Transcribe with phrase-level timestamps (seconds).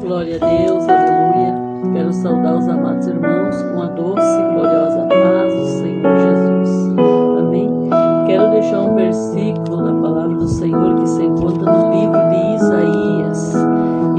[0.00, 1.54] Glória a Deus, aleluia.
[1.92, 6.98] Quero saudar os amados irmãos com a doce e gloriosa paz do Senhor Jesus.
[7.38, 7.90] Amém.
[8.26, 13.54] Quero deixar um versículo da palavra do Senhor que se encontra no livro de Isaías.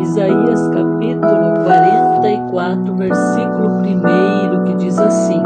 [0.01, 5.41] Isaías capítulo 44, versículo 1, que diz assim: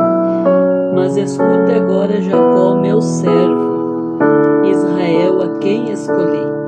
[0.94, 4.20] Mas escute agora, Jacó, meu servo,
[4.66, 6.59] Israel, a quem escolhi.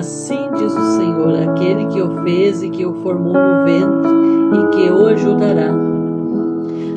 [0.00, 4.10] Assim diz o Senhor, aquele que o fez e que o formou no ventre
[4.54, 5.70] e que o ajudará.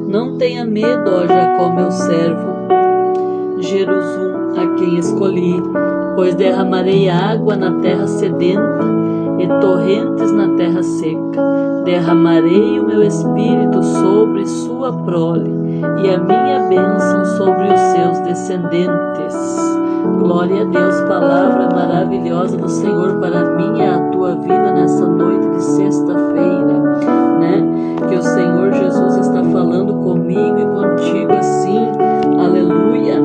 [0.07, 2.47] Não tenha medo, ó Jacó, meu servo,
[3.59, 5.61] Jerusalém, a quem escolhi,
[6.15, 8.85] pois derramarei água na terra sedenta
[9.37, 11.83] e torrentes na terra seca.
[11.83, 15.51] Derramarei o meu espírito sobre sua prole
[16.05, 19.82] e a minha bênção sobre os seus descendentes.
[20.03, 25.49] Glória a Deus, palavra maravilhosa do Senhor para mim e a tua vida nessa noite
[25.49, 26.79] de sexta-feira,
[27.39, 28.05] né?
[28.09, 31.79] Que o Senhor Jesus está falando comigo e contigo assim,
[32.37, 33.21] aleluia.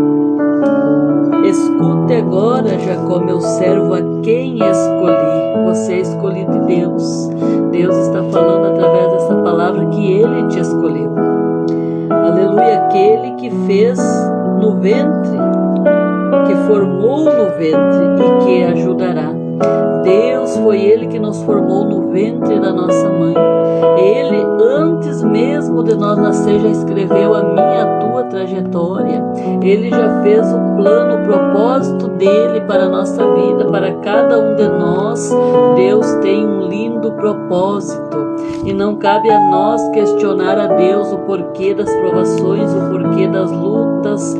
[1.44, 5.64] Escute agora, Jacó, meu servo, a quem escolhi.
[5.66, 7.28] Você é escolhido de Deus.
[7.70, 11.12] Deus está falando através dessa palavra que Ele te escolheu.
[12.10, 13.98] Aleluia, aquele que fez
[14.60, 15.37] no ventre
[16.68, 19.32] formou no ventre e que ajudará.
[20.04, 23.34] Deus foi Ele que nos formou no ventre da nossa mãe.
[23.98, 29.24] Ele, antes mesmo de nós nascer, já escreveu a minha, a tua trajetória.
[29.62, 34.54] Ele já fez o plano, o propósito dele para a nossa vida, para cada um
[34.54, 35.34] de nós.
[35.74, 38.28] Deus tem um lindo propósito.
[38.64, 43.50] E não cabe a nós questionar a Deus o porquê das provações, o porquê das
[43.50, 44.37] lutas,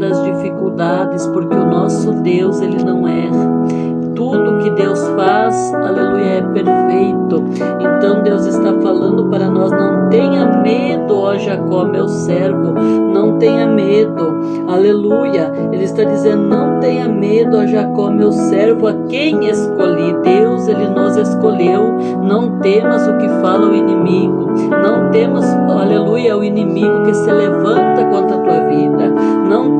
[0.00, 6.42] das dificuldades, porque o nosso Deus, ele não erra tudo que Deus faz, aleluia, é
[6.42, 7.42] perfeito.
[7.80, 13.66] Então Deus está falando para nós: não tenha medo, ó Jacó, meu servo, não tenha
[13.66, 15.50] medo, aleluia.
[15.72, 20.10] Ele está dizendo: não tenha medo, ó Jacó, meu servo, a quem escolhi.
[20.22, 21.98] Deus, ele nos escolheu.
[22.22, 27.49] Não temas o que fala o inimigo, não temas, aleluia, o inimigo que se levanta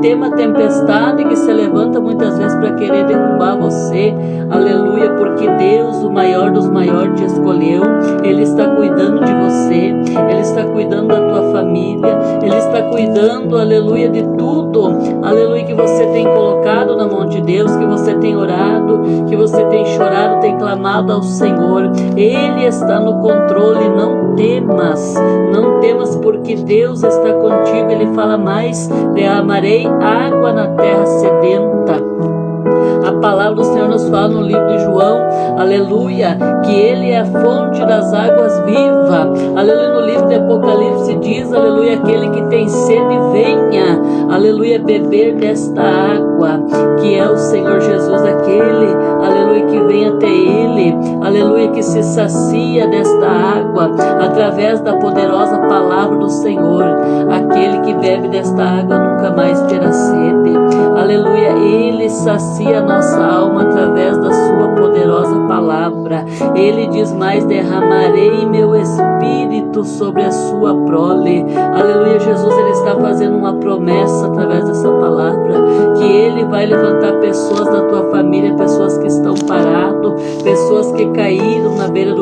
[0.01, 4.13] tema tempestade que se levanta muitas vezes para querer derrubar você.
[4.49, 7.83] Aleluia, porque Deus, o maior dos maiores, te escolheu.
[8.23, 9.93] Ele está cuidando de você.
[10.29, 12.19] Ele está cuidando da tua família.
[12.41, 14.87] Ele está cuidando, aleluia, de tudo.
[15.23, 19.63] Aleluia, que você tem colocado na mão de Deus, que você tem orado, que você
[19.65, 21.91] tem chorado, tem clamado ao Senhor.
[22.17, 23.87] Ele está no controle.
[23.89, 25.15] Não temas.
[25.53, 27.40] Não temas, porque Deus está.
[28.01, 32.01] Ele fala mais de amar derramarei água na terra sedenta.
[33.07, 35.19] A palavra do Senhor nos fala no livro de João,
[35.59, 39.55] aleluia, que Ele é a fonte das águas vivas.
[39.55, 44.01] Aleluia, no livro de Apocalipse diz, aleluia, aquele que tem sede, venha,
[44.31, 46.59] aleluia, beber desta água,
[46.99, 52.87] que é o Senhor Jesus, aquele, aleluia, que vem até Ele, aleluia, que se sacia
[52.87, 53.91] desta água,
[54.51, 56.83] através da poderosa palavra do Senhor.
[57.31, 60.53] Aquele que bebe desta água nunca mais terá sede,
[60.99, 66.25] aleluia, Ele sacia nossa alma através da Sua poderosa palavra.
[66.53, 71.45] Ele diz mais: derramarei meu espírito sobre a Sua prole.
[71.73, 75.53] Aleluia, Jesus, Ele está fazendo uma promessa através dessa palavra
[75.97, 81.75] que Ele vai levantar pessoas da tua família, pessoas que estão paradas, pessoas que caíram
[81.77, 82.20] na beira do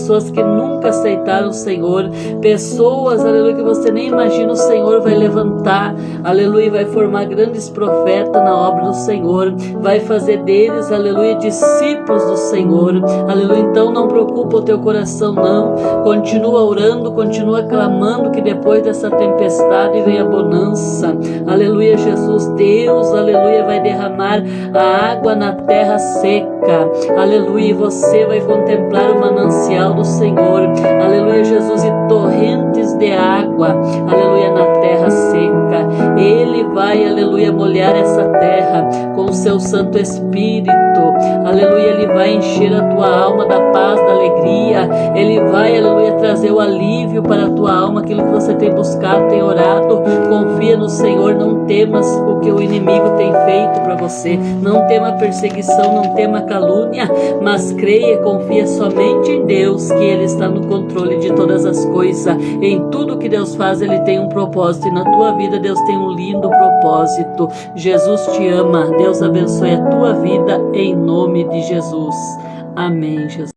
[0.00, 5.14] pessoas que nunca aceitaram o Senhor, pessoas, aleluia, que você nem imagina o Senhor vai
[5.14, 5.94] levantar,
[6.24, 12.36] aleluia, vai formar grandes profetas na obra do Senhor, vai fazer deles, aleluia, discípulos do
[12.36, 12.94] Senhor.
[13.28, 13.60] Aleluia.
[13.60, 15.74] Então não preocupa o teu coração, não.
[16.02, 21.14] Continua orando, continua clamando que depois dessa tempestade vem a bonança.
[21.46, 22.46] Aleluia, Jesus.
[22.56, 24.42] Deus, aleluia, vai derramar
[24.74, 26.88] a água na terra seca.
[27.18, 27.74] Aleluia.
[27.74, 30.62] Você vai contemplar o manancial do Senhor.
[31.02, 31.84] Aleluia, Jesus.
[31.84, 33.76] E torrentes de água.
[34.08, 35.10] Aleluia, na terra
[36.16, 40.70] Ele vai, aleluia, molhar essa terra com o seu Santo Espírito.
[41.44, 44.88] Aleluia, Ele vai encher a tua alma da paz, da alegria.
[45.14, 49.28] Ele vai, aleluia, trazer o alívio para a tua alma, aquilo que você tem buscado,
[49.28, 50.02] tem orado.
[50.28, 54.38] Confia no Senhor, não temas o que o inimigo tem feito para você.
[54.62, 57.08] Não tema perseguição, não tema calúnia,
[57.42, 62.36] mas creia, confia somente em Deus, que Ele está no controle de todas as coisas.
[62.60, 64.88] Em tudo que Deus faz, Ele tem um propósito.
[64.88, 67.48] E na tua vida, Deus tem um lindo propósito.
[67.74, 68.86] Jesus te ama.
[68.96, 72.14] Deus abençoe a tua vida em nome de Jesus.
[72.76, 73.48] Amém, Jesus.